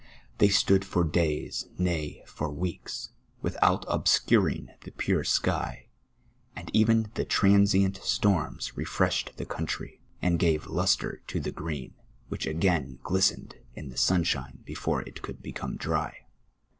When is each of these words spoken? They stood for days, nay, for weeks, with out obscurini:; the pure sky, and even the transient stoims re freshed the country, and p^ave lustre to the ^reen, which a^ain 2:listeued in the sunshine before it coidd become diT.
They 0.39 0.49
stood 0.49 0.83
for 0.83 1.03
days, 1.03 1.67
nay, 1.77 2.23
for 2.25 2.49
weeks, 2.49 3.11
with 3.43 3.55
out 3.61 3.85
obscurini:; 3.85 4.69
the 4.83 4.89
pure 4.89 5.23
sky, 5.23 5.89
and 6.55 6.71
even 6.73 7.11
the 7.13 7.23
transient 7.23 7.99
stoims 7.99 8.75
re 8.75 8.83
freshed 8.83 9.33
the 9.37 9.45
country, 9.45 10.01
and 10.19 10.39
p^ave 10.39 10.65
lustre 10.65 11.21
to 11.27 11.39
the 11.39 11.51
^reen, 11.51 11.91
which 12.29 12.47
a^ain 12.47 12.97
2:listeued 13.01 13.53
in 13.75 13.89
the 13.89 13.95
sunshine 13.95 14.63
before 14.65 15.03
it 15.03 15.21
coidd 15.21 15.43
become 15.43 15.77
diT. 15.77 16.13